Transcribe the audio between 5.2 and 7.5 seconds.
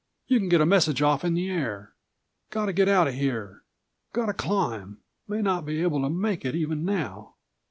May not be able to make it even now."